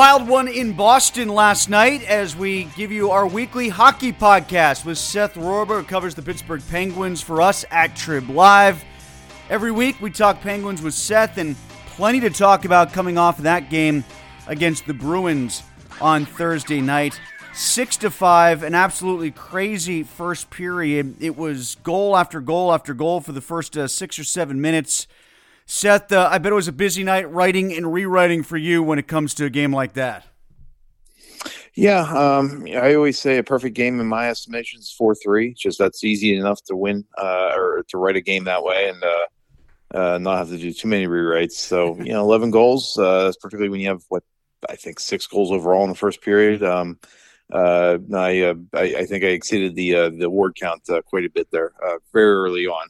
Wild 0.00 0.26
one 0.26 0.48
in 0.48 0.72
Boston 0.72 1.28
last 1.28 1.68
night 1.68 2.02
as 2.04 2.34
we 2.34 2.64
give 2.74 2.90
you 2.90 3.10
our 3.10 3.26
weekly 3.26 3.68
hockey 3.68 4.14
podcast 4.14 4.86
with 4.86 4.96
Seth 4.96 5.34
Rorabaugh, 5.34 5.80
who 5.80 5.82
covers 5.82 6.14
the 6.14 6.22
Pittsburgh 6.22 6.62
Penguins 6.70 7.20
for 7.20 7.42
us 7.42 7.66
at 7.70 7.94
Trib 7.94 8.30
Live. 8.30 8.82
Every 9.50 9.70
week 9.70 10.00
we 10.00 10.10
talk 10.10 10.40
Penguins 10.40 10.80
with 10.80 10.94
Seth, 10.94 11.36
and 11.36 11.54
plenty 11.88 12.18
to 12.20 12.30
talk 12.30 12.64
about 12.64 12.94
coming 12.94 13.18
off 13.18 13.36
that 13.42 13.68
game 13.68 14.02
against 14.46 14.86
the 14.86 14.94
Bruins 14.94 15.62
on 16.00 16.24
Thursday 16.24 16.80
night. 16.80 17.20
Six 17.52 17.98
to 17.98 18.10
five, 18.10 18.62
an 18.62 18.74
absolutely 18.74 19.30
crazy 19.30 20.02
first 20.02 20.48
period. 20.48 21.22
It 21.22 21.36
was 21.36 21.74
goal 21.82 22.16
after 22.16 22.40
goal 22.40 22.72
after 22.72 22.94
goal 22.94 23.20
for 23.20 23.32
the 23.32 23.42
first 23.42 23.76
uh, 23.76 23.86
six 23.86 24.18
or 24.18 24.24
seven 24.24 24.62
minutes. 24.62 25.06
Seth, 25.72 26.10
uh, 26.10 26.28
I 26.28 26.38
bet 26.38 26.50
it 26.50 26.56
was 26.56 26.66
a 26.66 26.72
busy 26.72 27.04
night 27.04 27.30
writing 27.30 27.72
and 27.72 27.92
rewriting 27.92 28.42
for 28.42 28.56
you 28.56 28.82
when 28.82 28.98
it 28.98 29.06
comes 29.06 29.34
to 29.34 29.44
a 29.44 29.50
game 29.50 29.72
like 29.72 29.92
that. 29.92 30.26
Yeah, 31.74 32.00
um, 32.00 32.66
I 32.68 32.96
always 32.96 33.20
say 33.20 33.38
a 33.38 33.44
perfect 33.44 33.76
game 33.76 34.00
in 34.00 34.08
my 34.08 34.28
estimation 34.28 34.80
is 34.80 34.90
four 34.90 35.14
three. 35.14 35.54
Just 35.54 35.78
that's 35.78 36.02
easy 36.02 36.36
enough 36.36 36.60
to 36.64 36.74
win 36.74 37.04
uh, 37.16 37.52
or 37.54 37.84
to 37.86 37.98
write 37.98 38.16
a 38.16 38.20
game 38.20 38.42
that 38.44 38.64
way 38.64 38.88
and 38.88 39.04
uh, 39.04 39.96
uh, 39.96 40.18
not 40.18 40.38
have 40.38 40.48
to 40.48 40.58
do 40.58 40.72
too 40.72 40.88
many 40.88 41.06
rewrites. 41.06 41.52
So 41.52 41.96
you 42.00 42.12
know, 42.14 42.22
eleven 42.22 42.50
goals, 42.50 42.98
uh, 42.98 43.30
particularly 43.40 43.70
when 43.70 43.80
you 43.80 43.90
have 43.90 44.02
what 44.08 44.24
I 44.68 44.74
think 44.74 44.98
six 44.98 45.28
goals 45.28 45.52
overall 45.52 45.84
in 45.84 45.90
the 45.90 45.96
first 45.96 46.20
period. 46.20 46.64
Um, 46.64 46.98
uh, 47.52 47.98
I, 48.12 48.40
uh, 48.40 48.54
I 48.74 48.82
I 48.98 49.04
think 49.06 49.22
I 49.22 49.28
exceeded 49.28 49.76
the 49.76 49.94
uh, 49.94 50.10
the 50.18 50.28
word 50.28 50.56
count 50.56 50.82
uh, 50.90 51.00
quite 51.02 51.26
a 51.26 51.30
bit 51.30 51.46
there 51.52 51.70
uh, 51.80 51.98
very 52.12 52.34
early 52.34 52.66
on. 52.66 52.88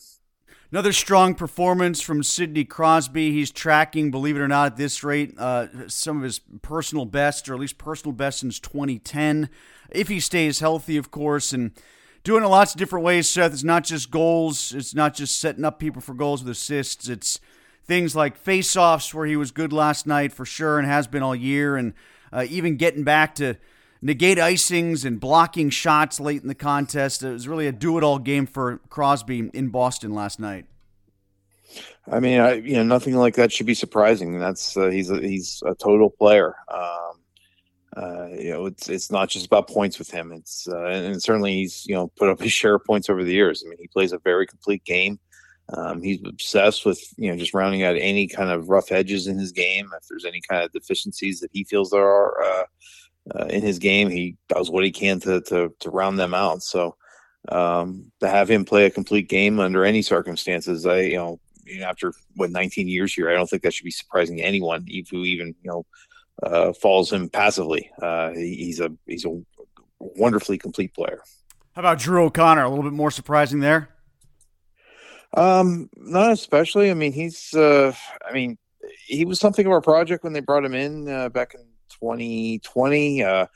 Another 0.72 0.92
strong 0.92 1.34
performance 1.34 2.00
from 2.00 2.22
Sidney 2.22 2.64
Crosby. 2.64 3.32
He's 3.32 3.50
tracking, 3.50 4.12
believe 4.12 4.36
it 4.36 4.40
or 4.40 4.46
not, 4.46 4.66
at 4.66 4.76
this 4.76 5.02
rate, 5.02 5.34
uh, 5.36 5.88
some 5.88 6.18
of 6.18 6.22
his 6.22 6.38
personal 6.62 7.04
best, 7.06 7.48
or 7.48 7.54
at 7.54 7.60
least 7.60 7.76
personal 7.76 8.12
best 8.12 8.38
since 8.38 8.60
2010. 8.60 9.48
If 9.90 10.06
he 10.06 10.20
stays 10.20 10.60
healthy, 10.60 10.96
of 10.96 11.10
course, 11.10 11.52
and 11.52 11.72
doing 12.22 12.44
it 12.44 12.46
lots 12.46 12.72
of 12.72 12.78
different 12.78 13.04
ways, 13.04 13.28
Seth. 13.28 13.52
It's 13.52 13.64
not 13.64 13.82
just 13.82 14.12
goals, 14.12 14.72
it's 14.72 14.94
not 14.94 15.12
just 15.12 15.40
setting 15.40 15.64
up 15.64 15.80
people 15.80 16.00
for 16.00 16.14
goals 16.14 16.44
with 16.44 16.52
assists. 16.52 17.08
It's 17.08 17.40
things 17.84 18.14
like 18.14 18.36
face-offs, 18.36 19.12
where 19.12 19.26
he 19.26 19.34
was 19.34 19.50
good 19.50 19.72
last 19.72 20.06
night 20.06 20.32
for 20.32 20.46
sure 20.46 20.78
and 20.78 20.86
has 20.86 21.08
been 21.08 21.24
all 21.24 21.34
year, 21.34 21.74
and 21.74 21.94
uh, 22.32 22.46
even 22.48 22.76
getting 22.76 23.02
back 23.02 23.34
to 23.34 23.56
negate 24.02 24.38
icings 24.38 25.04
and 25.04 25.20
blocking 25.20 25.70
shots 25.70 26.20
late 26.20 26.42
in 26.42 26.48
the 26.48 26.54
contest. 26.54 27.22
It 27.22 27.32
was 27.32 27.48
really 27.48 27.66
a 27.66 27.72
do-it-all 27.72 28.18
game 28.18 28.46
for 28.46 28.78
Crosby 28.88 29.50
in 29.52 29.68
Boston 29.68 30.14
last 30.14 30.40
night. 30.40 30.66
I 32.10 32.18
mean, 32.18 32.40
I 32.40 32.54
you 32.54 32.74
know 32.74 32.82
nothing 32.82 33.14
like 33.14 33.36
that 33.36 33.52
should 33.52 33.66
be 33.66 33.74
surprising. 33.74 34.38
That's 34.38 34.76
uh, 34.76 34.88
he's 34.88 35.10
a, 35.10 35.20
he's 35.20 35.62
a 35.64 35.74
total 35.74 36.10
player. 36.10 36.54
Um, 36.72 37.20
uh, 37.96 38.28
you 38.28 38.50
know, 38.50 38.66
it's 38.66 38.88
it's 38.88 39.10
not 39.10 39.28
just 39.28 39.46
about 39.46 39.68
points 39.68 39.98
with 39.98 40.10
him. 40.10 40.32
It's 40.32 40.66
uh, 40.68 40.86
and, 40.86 41.22
certainly 41.22 41.54
he's 41.54 41.84
you 41.86 41.94
know 41.94 42.08
put 42.16 42.28
up 42.28 42.40
his 42.40 42.52
share 42.52 42.76
of 42.76 42.84
points 42.84 43.08
over 43.08 43.22
the 43.22 43.32
years. 43.32 43.62
I 43.64 43.68
mean, 43.68 43.78
he 43.80 43.88
plays 43.88 44.12
a 44.12 44.18
very 44.18 44.46
complete 44.46 44.84
game. 44.84 45.18
Um, 45.72 46.02
he's 46.02 46.20
obsessed 46.26 46.84
with 46.84 47.00
you 47.16 47.30
know 47.30 47.36
just 47.36 47.54
rounding 47.54 47.82
out 47.82 47.96
any 47.96 48.26
kind 48.26 48.50
of 48.50 48.68
rough 48.68 48.90
edges 48.90 49.26
in 49.26 49.38
his 49.38 49.52
game. 49.52 49.90
If 49.96 50.08
there's 50.08 50.24
any 50.24 50.40
kind 50.40 50.64
of 50.64 50.72
deficiencies 50.72 51.40
that 51.40 51.50
he 51.52 51.64
feels 51.64 51.90
there 51.90 52.02
are 52.02 52.42
uh, 52.42 52.64
uh, 53.34 53.46
in 53.46 53.62
his 53.62 53.78
game, 53.78 54.10
he 54.10 54.36
does 54.48 54.70
what 54.70 54.84
he 54.84 54.90
can 54.90 55.20
to 55.20 55.40
to, 55.42 55.74
to 55.80 55.90
round 55.90 56.18
them 56.18 56.34
out. 56.34 56.62
So 56.62 56.96
um, 57.48 58.10
to 58.20 58.28
have 58.28 58.50
him 58.50 58.64
play 58.64 58.86
a 58.86 58.90
complete 58.90 59.28
game 59.28 59.60
under 59.60 59.84
any 59.84 60.02
circumstances, 60.02 60.86
I 60.86 61.00
you 61.00 61.16
know 61.16 61.40
after 61.82 62.12
what 62.36 62.50
19 62.50 62.88
years 62.88 63.14
here, 63.14 63.30
I 63.30 63.34
don't 63.34 63.48
think 63.48 63.62
that 63.62 63.74
should 63.74 63.84
be 63.84 63.90
surprising 63.90 64.38
to 64.38 64.42
anyone 64.42 64.86
who 65.10 65.24
even 65.24 65.54
you 65.62 65.70
know 65.70 65.86
uh, 66.42 66.72
follows 66.72 67.12
him 67.12 67.28
passively. 67.28 67.90
Uh, 68.00 68.30
he, 68.30 68.56
he's 68.56 68.80
a 68.80 68.92
he's 69.06 69.24
a 69.24 69.40
wonderfully 69.98 70.58
complete 70.58 70.94
player. 70.94 71.22
How 71.74 71.80
about 71.80 71.98
Drew 71.98 72.24
O'Connor? 72.24 72.64
A 72.64 72.68
little 72.68 72.84
bit 72.84 72.92
more 72.92 73.10
surprising 73.10 73.60
there. 73.60 73.90
Um, 75.36 75.88
not 75.96 76.32
especially. 76.32 76.90
I 76.90 76.94
mean, 76.94 77.12
he's. 77.12 77.54
Uh, 77.54 77.94
I 78.28 78.32
mean, 78.32 78.58
he 79.06 79.24
was 79.24 79.38
something 79.38 79.66
of 79.66 79.72
a 79.72 79.80
project 79.80 80.24
when 80.24 80.32
they 80.32 80.40
brought 80.40 80.64
him 80.64 80.74
in 80.74 81.08
uh, 81.08 81.28
back 81.28 81.54
in 81.54 81.60
2020. 82.00 83.22
Uh, 83.22 83.46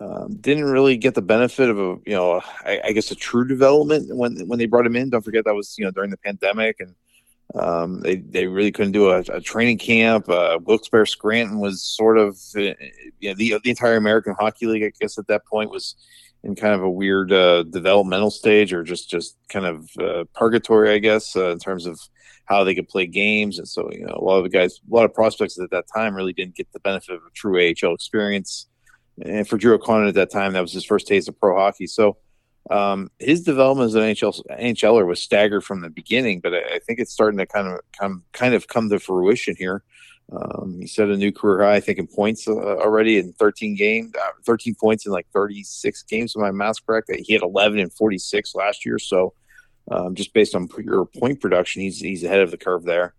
um, 0.00 0.36
didn't 0.36 0.64
really 0.64 0.96
get 0.96 1.14
the 1.14 1.22
benefit 1.22 1.68
of 1.68 1.78
a 1.78 1.96
you 2.06 2.14
know 2.14 2.40
I, 2.64 2.80
I, 2.86 2.92
guess 2.92 3.10
a 3.10 3.14
true 3.14 3.46
development 3.46 4.16
when 4.16 4.48
when 4.48 4.58
they 4.58 4.66
brought 4.66 4.86
him 4.86 4.96
in. 4.96 5.10
Don't 5.10 5.22
forget 5.22 5.44
that 5.44 5.54
was 5.54 5.76
you 5.78 5.84
know 5.84 5.90
during 5.90 6.10
the 6.10 6.16
pandemic 6.16 6.80
and 6.80 6.94
um, 7.54 8.00
they 8.00 8.16
they 8.16 8.46
really 8.46 8.72
couldn't 8.72 8.92
do 8.92 9.10
a, 9.10 9.18
a 9.18 9.40
training 9.40 9.78
camp. 9.78 10.28
Uh, 10.28 10.58
Wilkes-Barre 10.62 11.06
Scranton 11.06 11.58
was 11.58 11.82
sort 11.82 12.18
of 12.18 12.38
uh, 12.56 12.60
you 13.20 13.28
know, 13.28 13.34
the 13.34 13.58
the 13.62 13.70
entire 13.70 13.96
American 13.96 14.34
Hockey 14.38 14.66
League. 14.66 14.84
I 14.84 14.92
guess 14.98 15.18
at 15.18 15.26
that 15.26 15.44
point 15.46 15.70
was 15.70 15.94
in 16.44 16.54
kind 16.54 16.74
of 16.74 16.82
a 16.82 16.90
weird 16.90 17.32
uh, 17.32 17.62
developmental 17.64 18.30
stage 18.30 18.72
or 18.72 18.82
just 18.82 19.08
just 19.08 19.36
kind 19.48 19.66
of 19.66 19.88
uh, 20.00 20.24
purgatory, 20.34 20.90
I 20.90 20.98
guess, 20.98 21.36
uh, 21.36 21.50
in 21.50 21.58
terms 21.58 21.86
of 21.86 21.98
how 22.46 22.64
they 22.64 22.74
could 22.74 22.88
play 22.88 23.06
games. 23.06 23.58
And 23.58 23.68
so 23.68 23.90
you 23.92 24.06
know 24.06 24.14
a 24.14 24.24
lot 24.24 24.38
of 24.38 24.44
the 24.44 24.50
guys, 24.50 24.80
a 24.90 24.94
lot 24.94 25.04
of 25.04 25.14
prospects 25.14 25.58
at 25.58 25.70
that 25.70 25.86
time 25.94 26.14
really 26.14 26.32
didn't 26.32 26.56
get 26.56 26.72
the 26.72 26.80
benefit 26.80 27.14
of 27.14 27.22
a 27.22 27.30
true 27.34 27.58
AHL 27.58 27.94
experience. 27.94 28.66
And 29.24 29.46
for 29.46 29.58
Drew 29.58 29.74
O'Connor 29.74 30.06
at 30.06 30.14
that 30.14 30.30
time, 30.30 30.54
that 30.54 30.60
was 30.62 30.72
his 30.72 30.84
first 30.84 31.06
taste 31.06 31.28
of 31.28 31.38
pro 31.38 31.56
hockey. 31.56 31.86
So 31.86 32.16
um, 32.70 33.10
his 33.18 33.42
development 33.42 33.88
as 33.88 33.94
an 33.94 34.02
NHL 34.02 34.40
NHLer 34.50 35.06
was 35.06 35.20
staggered 35.20 35.64
from 35.64 35.80
the 35.80 35.90
beginning, 35.90 36.40
but 36.40 36.54
I, 36.54 36.76
I, 36.76 36.78
think 36.78 37.00
it's 37.00 37.12
starting 37.12 37.38
to 37.38 37.46
kind 37.46 37.66
of 37.66 37.80
come 37.98 38.22
kind 38.32 38.54
of 38.54 38.68
come 38.68 38.88
to 38.90 39.00
fruition 39.00 39.56
here. 39.58 39.82
Um, 40.34 40.78
he 40.80 40.86
set 40.86 41.10
a 41.10 41.16
new 41.16 41.30
career 41.30 41.66
high, 41.66 41.76
I 41.76 41.80
think, 41.80 41.98
in 41.98 42.06
points 42.06 42.48
uh, 42.48 42.52
already 42.54 43.18
in 43.18 43.32
13 43.34 43.74
games, 43.76 44.12
uh, 44.14 44.30
13 44.46 44.74
points 44.74 45.04
in 45.04 45.12
like 45.12 45.26
36 45.32 46.02
games, 46.04 46.32
if 46.34 46.40
my 46.40 46.50
math's 46.50 46.80
correct. 46.80 47.10
He 47.14 47.32
had 47.34 47.42
11 47.42 47.78
and 47.78 47.92
46 47.92 48.54
last 48.54 48.86
year, 48.86 48.98
so 48.98 49.34
um, 49.90 50.14
just 50.14 50.32
based 50.32 50.54
on 50.54 50.68
your 50.78 51.04
point 51.04 51.40
production, 51.40 51.82
he's 51.82 51.98
he's 51.98 52.24
ahead 52.24 52.40
of 52.40 52.50
the 52.50 52.56
curve 52.56 52.84
there. 52.84 53.14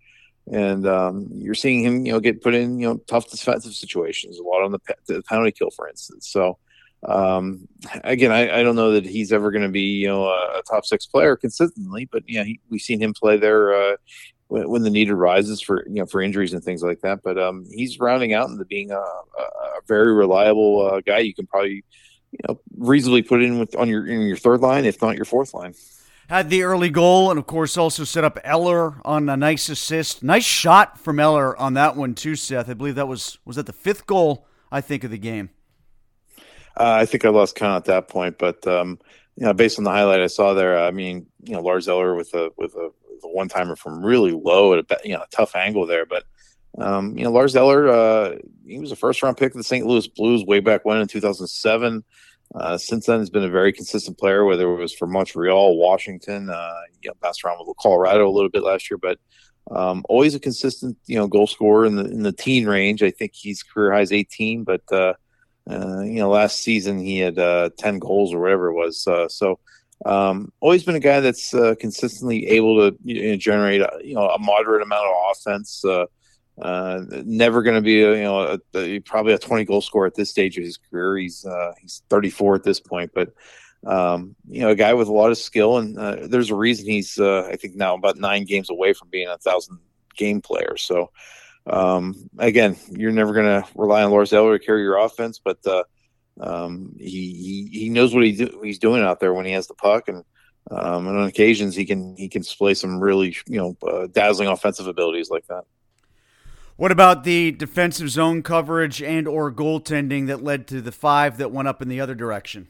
and 0.52 0.88
um, 0.88 1.28
you're 1.32 1.54
seeing 1.54 1.84
him, 1.84 2.06
you 2.06 2.14
know, 2.14 2.20
get 2.20 2.42
put 2.42 2.56
in, 2.56 2.80
you 2.80 2.88
know, 2.88 2.98
tough 3.08 3.30
defensive 3.30 3.74
situations, 3.74 4.40
a 4.40 4.44
lot 4.44 4.64
on 4.64 4.72
the, 4.72 4.80
the 5.08 5.22
penalty 5.24 5.52
kill, 5.52 5.70
for 5.70 5.88
instance. 5.88 6.28
So, 6.30 6.58
um, 7.06 7.68
again, 8.04 8.32
I, 8.32 8.60
I, 8.60 8.64
don't 8.64 8.78
know 8.78 8.92
that 8.94 9.06
he's 9.06 9.34
ever 9.34 9.52
going 9.52 9.64
to 9.64 9.70
be, 9.70 9.82
you 9.82 10.08
know, 10.08 10.26
a, 10.26 10.60
a, 10.60 10.62
top 10.64 10.86
six 10.86 11.06
player 11.06 11.36
consistently, 11.36 12.08
but 12.10 12.24
yeah, 12.28 12.46
he, 12.46 12.62
we've 12.70 12.82
seen 12.82 13.02
him 13.02 13.14
play 13.14 13.38
there 13.38 13.74
uh, 13.74 13.96
when, 14.54 14.70
when, 14.70 14.84
the 14.84 14.90
need 14.92 15.10
arises 15.10 15.62
for, 15.62 15.84
you 15.88 15.96
know, 15.96 16.06
for 16.06 16.22
injuries 16.22 16.54
and 16.54 16.64
things 16.64 16.84
like 16.84 17.02
that. 17.02 17.24
But 17.24 17.40
um, 17.40 17.66
he's 17.72 18.00
rounding 18.00 18.34
out 18.34 18.50
into 18.50 18.64
being 18.66 18.92
a, 18.92 19.00
a 19.00 19.82
very 19.88 20.14
reliable 20.14 20.88
uh, 20.88 21.02
guy. 21.02 21.20
You 21.20 21.34
can 21.34 21.48
probably, 21.48 21.84
you 22.32 22.40
know, 22.48 22.60
reasonably 22.78 23.24
put 23.24 23.42
in 23.42 23.58
with 23.58 23.76
on 23.76 23.90
your 23.90 24.06
in 24.08 24.22
your 24.22 24.38
third 24.38 24.62
line, 24.62 24.86
if 24.86 25.02
not 25.02 25.16
your 25.16 25.26
fourth 25.26 25.56
line 25.56 25.74
had 26.30 26.50
the 26.50 26.64
early 26.64 26.90
goal 26.90 27.30
and 27.30 27.38
of 27.38 27.46
course 27.46 27.78
also 27.78 28.04
set 28.04 28.24
up 28.24 28.40
Eller 28.44 28.96
on 29.06 29.28
a 29.28 29.36
nice 29.36 29.70
assist. 29.70 30.24
Nice 30.24 30.46
shot 30.46 30.98
from 30.98 31.20
Eller 31.20 31.56
on 31.58 31.74
that 31.74 31.96
one 31.96 32.16
too, 32.16 32.36
Seth. 32.36 32.70
I 32.70 32.74
believe 32.74 32.96
that 32.96 33.08
was 33.08 33.38
was 33.46 33.58
that 33.58 33.66
the 33.66 33.74
fifth 33.74 34.08
goal 34.08 34.48
I 34.72 34.82
think 34.82 35.04
of 35.04 35.12
the 35.12 35.18
game. 35.18 35.50
Uh, 36.76 36.98
I 37.02 37.06
think 37.06 37.26
I 37.26 37.30
lost 37.30 37.56
count 37.56 37.76
at 37.76 37.86
that 37.86 38.08
point, 38.08 38.38
but 38.38 38.66
um, 38.66 39.00
you 39.36 39.46
know, 39.46 39.54
based 39.54 39.78
on 39.78 39.84
the 39.84 39.92
highlight 39.92 40.22
I 40.22 40.28
saw 40.28 40.54
there, 40.54 40.84
I 40.84 40.92
mean, 40.92 41.28
you 41.44 41.54
know, 41.54 41.62
Lars 41.62 41.88
Eller 41.88 42.16
with 42.16 42.34
a 42.34 42.52
with 42.58 42.74
a, 42.76 42.90
one 43.30 43.50
timer 43.50 43.76
from 43.76 44.04
really 44.04 44.32
low 44.32 44.74
at 44.74 44.80
a 44.80 44.98
you 45.04 45.14
know 45.14 45.22
a 45.22 45.28
tough 45.32 45.56
angle 45.56 45.86
there, 45.86 46.06
but 46.06 46.24
um, 46.78 47.18
you 47.18 47.24
know, 47.24 47.32
Lars 47.32 47.56
Eller, 47.56 47.90
uh, 47.90 48.36
he 48.66 48.80
was 48.80 48.92
a 48.92 48.96
first 48.96 49.22
round 49.22 49.38
pick 49.38 49.52
of 49.52 49.58
the 49.58 49.64
St. 49.64 49.86
Louis 49.86 50.08
Blues 50.08 50.44
way 50.44 50.60
back 50.60 50.86
when 50.86 50.98
in 50.98 51.08
2007. 51.08 52.04
Uh, 52.56 52.78
since 52.78 53.06
then, 53.06 53.20
he's 53.20 53.30
been 53.30 53.44
a 53.44 53.50
very 53.50 53.72
consistent 53.72 54.18
player, 54.18 54.46
whether 54.46 54.72
it 54.72 54.78
was 54.78 54.94
for 54.94 55.08
Montreal, 55.08 55.78
Washington, 55.78 56.50
uh, 56.50 56.74
you 57.02 57.10
know, 57.10 57.16
bounced 57.22 57.44
around 57.44 57.58
with 57.66 57.78
Colorado 57.78 58.28
a 58.28 58.32
little 58.32 58.50
bit 58.50 58.64
last 58.64 58.90
year, 58.90 58.98
but 58.98 59.20
um, 59.72 60.04
always 60.10 60.36
a 60.36 60.40
consistent, 60.40 60.98
you 61.06 61.16
know, 61.16 61.28
goal 61.28 61.48
scorer 61.48 61.86
in 61.86 61.96
the 61.96 62.06
in 62.06 62.24
the 62.24 62.32
teen 62.32 62.68
range. 62.68 63.02
I 63.02 63.12
think 63.12 63.34
he's 63.34 63.64
career 63.64 63.94
highs 63.94 64.12
18, 64.12 64.64
but 64.64 64.82
uh, 64.92 65.14
uh, 65.70 66.02
you 66.02 66.16
know, 66.16 66.30
last 66.30 66.60
season 66.60 67.00
he 67.00 67.20
had 67.20 67.40
uh, 67.40 67.70
10 67.78 68.00
goals 68.00 68.34
or 68.34 68.40
whatever 68.40 68.68
it 68.68 68.74
was. 68.74 69.08
Uh, 69.08 69.30
so 69.30 69.60
um, 70.06 70.52
always 70.60 70.84
been 70.84 70.96
a 70.96 71.00
guy 71.00 71.20
that's 71.20 71.54
uh, 71.54 71.76
consistently 71.80 72.48
able 72.48 72.78
to 72.78 72.98
you 73.04 73.32
know, 73.32 73.38
generate, 73.38 73.82
a, 73.82 74.00
you 74.04 74.16
know, 74.16 74.30
a 74.30 74.40
moderate 74.40 74.82
amount 74.82 75.08
of 75.08 75.16
offense. 75.32 75.84
Uh, 75.86 76.06
uh, 76.62 77.02
never 77.26 77.64
going 77.64 77.76
to 77.76 77.82
be, 77.82 78.04
a, 78.04 78.16
you 78.16 78.24
know, 78.24 78.60
a, 78.76 78.78
a, 78.78 79.00
probably 79.00 79.34
a 79.34 79.40
20 79.40 79.66
goal 79.66 79.82
scorer 79.82 80.06
at 80.06 80.16
this 80.16 80.30
stage 80.30 80.58
of 80.58 80.64
his 80.64 80.78
career. 80.78 81.18
He's 81.18 81.46
uh, 81.46 81.74
he's 81.82 82.04
34 82.10 82.56
at 82.56 82.64
this 82.64 82.80
point, 82.80 83.12
but 83.16 83.34
um, 83.86 84.36
you 84.48 84.62
know, 84.62 84.70
a 84.70 84.76
guy 84.76 84.94
with 84.94 85.08
a 85.08 85.14
lot 85.14 85.32
of 85.32 85.38
skill, 85.38 85.78
and 85.78 85.98
uh, 85.98 86.28
there's 86.28 86.50
a 86.50 86.56
reason 86.56 86.86
he's, 86.86 87.20
uh, 87.20 87.48
I 87.52 87.56
think, 87.56 87.76
now 87.76 87.96
about 87.96 88.18
nine 88.18 88.46
games 88.46 88.70
away 88.70 88.94
from 88.94 89.10
being 89.10 89.28
a 89.28 89.38
thousand 89.38 89.80
game 90.16 90.42
player. 90.42 90.78
So, 90.78 91.12
um, 91.68 92.30
again, 92.38 92.78
you're 92.92 93.12
never 93.12 93.34
going 93.34 93.62
to 93.62 93.68
rely 93.76 94.04
on 94.04 94.12
Lars 94.12 94.32
Eller 94.32 94.58
to 94.58 94.66
carry 94.66 94.84
your 94.84 94.98
offense, 94.98 95.40
but 95.44 95.58
uh, 95.66 95.84
um, 96.40 96.96
he, 97.00 97.70
he 97.72 97.80
he 97.80 97.90
knows 97.90 98.14
what 98.14 98.24
he 98.24 98.34
do, 98.34 98.62
he's 98.64 98.80
doing 98.80 99.04
out 99.04 99.20
there 99.20 99.34
when 99.34 99.46
he 99.46 99.52
has 99.52 99.68
the 99.68 99.76
puck, 99.76 100.08
and 100.08 100.24
um, 100.72 101.08
and 101.08 101.18
on 101.18 101.28
occasions 101.28 101.76
he 101.76 101.86
can 101.86 102.16
he 102.18 102.28
can 102.28 102.42
display 102.42 102.74
some 102.74 103.00
really 103.00 103.36
you 103.48 103.58
know 103.58 103.78
uh, 103.88 104.08
dazzling 104.08 104.50
offensive 104.50 104.88
abilities 104.88 105.30
like 105.30 105.46
that. 105.48 105.64
What 106.76 106.92
about 106.92 107.24
the 107.24 107.52
defensive 107.52 108.10
zone 108.10 108.42
coverage 108.42 109.02
and 109.02 109.28
or 109.28 109.52
goaltending 109.52 110.28
that 110.28 110.44
led 110.44 110.68
to 110.68 110.82
the 110.82 110.92
five 110.92 111.38
that 111.38 111.52
went 111.52 111.68
up 111.68 111.82
in 111.84 111.88
the 111.88 112.02
other 112.02 112.16
direction? 112.16 112.68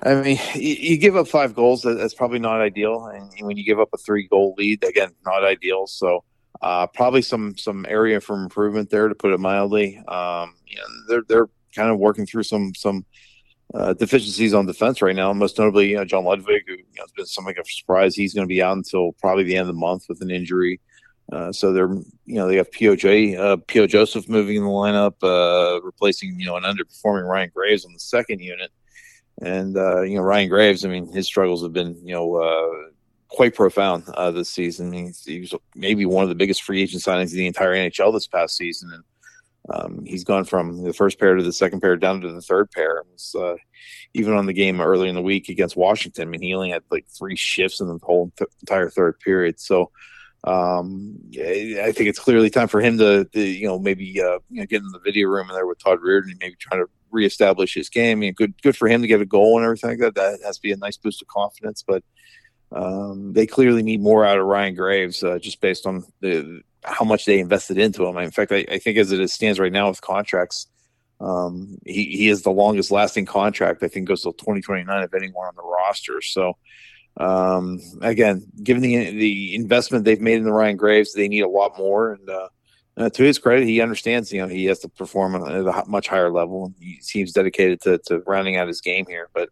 I 0.00 0.14
mean, 0.14 0.38
you, 0.54 0.96
give 0.96 1.16
up 1.16 1.26
five 1.26 1.54
goals. 1.54 1.82
That's 1.82 2.14
probably 2.14 2.38
not 2.38 2.60
ideal, 2.60 3.06
and 3.06 3.32
when 3.40 3.56
you 3.56 3.64
give 3.64 3.80
up 3.80 3.88
a 3.92 3.96
three-goal 3.96 4.54
lead, 4.56 4.84
again, 4.84 5.10
not 5.24 5.42
ideal. 5.42 5.88
So, 5.88 6.22
uh, 6.62 6.86
probably 6.88 7.22
some 7.22 7.56
some 7.56 7.84
area 7.88 8.20
for 8.20 8.40
improvement 8.40 8.90
there, 8.90 9.08
to 9.08 9.14
put 9.14 9.32
it 9.32 9.40
mildly. 9.40 9.96
Um, 10.06 10.54
you 10.66 10.76
know, 10.76 10.84
they're 11.08 11.22
they're 11.26 11.48
kind 11.74 11.90
of 11.90 11.98
working 11.98 12.26
through 12.26 12.44
some 12.44 12.74
some 12.74 13.04
uh, 13.74 13.92
deficiencies 13.94 14.54
on 14.54 14.66
defense 14.66 15.02
right 15.02 15.16
now. 15.16 15.32
Most 15.32 15.58
notably, 15.58 15.90
you 15.90 15.96
know, 15.96 16.04
John 16.04 16.24
Ludvig, 16.24 16.62
who 16.66 16.74
you 16.74 16.84
know, 16.96 17.02
has 17.02 17.12
been 17.12 17.26
something 17.26 17.54
of 17.58 17.66
a 17.66 17.70
surprise. 17.70 18.14
He's 18.14 18.34
going 18.34 18.46
to 18.46 18.52
be 18.52 18.62
out 18.62 18.76
until 18.76 19.12
probably 19.12 19.44
the 19.44 19.56
end 19.56 19.62
of 19.62 19.66
the 19.68 19.72
month 19.74 20.06
with 20.08 20.22
an 20.22 20.30
injury. 20.30 20.80
Uh, 21.30 21.52
so 21.52 21.72
they're, 21.72 21.92
you 22.24 22.36
know, 22.36 22.48
they 22.48 22.56
have 22.56 22.70
POJ, 22.70 23.38
uh, 23.38 23.58
P.O. 23.66 23.86
Joseph 23.86 24.28
moving 24.28 24.56
in 24.56 24.62
the 24.62 24.68
lineup, 24.68 25.14
uh, 25.22 25.80
replacing, 25.82 26.40
you 26.40 26.46
know, 26.46 26.56
an 26.56 26.62
underperforming 26.62 27.28
Ryan 27.28 27.50
Graves 27.54 27.84
on 27.84 27.92
the 27.92 27.98
second 27.98 28.40
unit. 28.40 28.70
And, 29.42 29.76
uh, 29.76 30.02
you 30.02 30.16
know, 30.16 30.22
Ryan 30.22 30.48
Graves, 30.48 30.84
I 30.84 30.88
mean, 30.88 31.12
his 31.12 31.26
struggles 31.26 31.62
have 31.62 31.74
been, 31.74 32.00
you 32.02 32.14
know, 32.14 32.36
uh, 32.36 32.90
quite 33.28 33.54
profound 33.54 34.04
uh, 34.14 34.30
this 34.30 34.48
season. 34.48 34.92
He's, 34.92 35.22
he 35.22 35.40
was 35.40 35.54
maybe 35.74 36.06
one 36.06 36.22
of 36.22 36.30
the 36.30 36.34
biggest 36.34 36.62
free 36.62 36.82
agent 36.82 37.02
signings 37.02 37.32
in 37.32 37.38
the 37.38 37.46
entire 37.46 37.74
NHL 37.74 38.12
this 38.12 38.26
past 38.26 38.56
season. 38.56 38.90
And 38.92 39.04
um, 39.70 40.04
he's 40.06 40.24
gone 40.24 40.44
from 40.44 40.82
the 40.82 40.92
first 40.92 41.18
pair 41.18 41.34
to 41.34 41.42
the 41.42 41.52
second 41.52 41.80
pair 41.80 41.96
down 41.96 42.20
to 42.22 42.32
the 42.32 42.40
third 42.40 42.70
pair. 42.70 43.02
Was, 43.12 43.34
uh, 43.34 43.56
even 44.14 44.34
on 44.34 44.46
the 44.46 44.52
game 44.52 44.80
early 44.80 45.08
in 45.08 45.14
the 45.14 45.22
week 45.22 45.48
against 45.48 45.76
Washington, 45.76 46.28
I 46.28 46.30
mean, 46.30 46.42
he 46.42 46.54
only 46.54 46.70
had 46.70 46.82
like 46.90 47.06
three 47.08 47.36
shifts 47.36 47.80
in 47.80 47.88
the 47.88 47.98
whole 48.02 48.32
th- 48.36 48.50
entire 48.60 48.88
third 48.88 49.18
period. 49.20 49.60
So, 49.60 49.90
um, 50.44 51.18
I 51.36 51.92
think 51.92 52.08
it's 52.08 52.18
clearly 52.18 52.48
time 52.48 52.68
for 52.68 52.80
him 52.80 52.96
to, 52.98 53.24
to 53.24 53.40
you 53.40 53.66
know, 53.66 53.78
maybe 53.78 54.20
uh, 54.22 54.38
you 54.50 54.60
know, 54.60 54.66
get 54.66 54.82
in 54.82 54.88
the 54.92 55.00
video 55.00 55.28
room 55.28 55.48
and 55.48 55.56
there 55.56 55.66
with 55.66 55.82
Todd 55.82 55.98
Reirden 55.98 56.30
and 56.30 56.38
maybe 56.40 56.56
try 56.58 56.78
to 56.78 56.86
reestablish 57.10 57.74
his 57.74 57.88
game. 57.88 58.18
I 58.18 58.20
mean, 58.20 58.34
good, 58.34 58.60
good 58.62 58.76
for 58.76 58.88
him 58.88 59.02
to 59.02 59.08
get 59.08 59.20
a 59.20 59.26
goal 59.26 59.56
and 59.56 59.64
everything 59.64 59.90
like 59.90 59.98
that. 59.98 60.14
That 60.14 60.38
has 60.44 60.56
to 60.56 60.62
be 60.62 60.72
a 60.72 60.76
nice 60.76 60.96
boost 60.96 61.22
of 61.22 61.28
confidence. 61.28 61.82
But 61.86 62.04
um, 62.72 63.32
they 63.32 63.46
clearly 63.46 63.82
need 63.82 64.00
more 64.00 64.24
out 64.24 64.38
of 64.38 64.46
Ryan 64.46 64.74
Graves, 64.74 65.22
uh, 65.22 65.38
just 65.38 65.60
based 65.60 65.86
on 65.86 66.04
the 66.20 66.62
how 66.88 67.04
much 67.04 67.24
they 67.24 67.38
invested 67.38 67.78
into 67.78 68.06
him. 68.06 68.16
In 68.18 68.30
fact, 68.30 68.52
I, 68.52 68.64
I 68.70 68.78
think 68.78 68.98
as 68.98 69.12
it 69.12 69.28
stands 69.28 69.58
right 69.58 69.72
now 69.72 69.88
with 69.88 70.00
contracts, 70.00 70.66
um, 71.20 71.78
he, 71.84 72.04
he 72.04 72.28
is 72.28 72.42
the 72.42 72.50
longest 72.50 72.90
lasting 72.90 73.26
contract. 73.26 73.82
I 73.82 73.88
think 73.88 74.08
goes 74.08 74.22
till 74.22 74.32
2029 74.32 75.02
of 75.02 75.14
anyone 75.14 75.48
on 75.48 75.56
the 75.56 75.62
roster. 75.62 76.20
So 76.20 76.56
um, 77.18 77.80
again, 78.00 78.46
given 78.62 78.82
the 78.82 79.10
the 79.10 79.54
investment 79.56 80.04
they've 80.04 80.20
made 80.20 80.36
in 80.36 80.44
the 80.44 80.52
Ryan 80.52 80.76
Graves, 80.76 81.12
they 81.12 81.28
need 81.28 81.40
a 81.40 81.48
lot 81.48 81.76
more. 81.76 82.12
And 82.12 82.30
uh, 82.30 82.48
uh, 82.96 83.10
to 83.10 83.22
his 83.24 83.38
credit, 83.38 83.66
he 83.66 83.80
understands. 83.80 84.32
You 84.32 84.42
know, 84.42 84.48
he 84.48 84.66
has 84.66 84.78
to 84.80 84.88
perform 84.88 85.34
at 85.34 85.42
a 85.42 85.84
much 85.88 86.08
higher 86.08 86.30
level. 86.30 86.72
He 86.78 86.98
seems 87.00 87.32
dedicated 87.32 87.80
to, 87.82 87.98
to 88.06 88.20
rounding 88.26 88.56
out 88.56 88.68
his 88.68 88.80
game 88.80 89.06
here. 89.08 89.28
But 89.34 89.50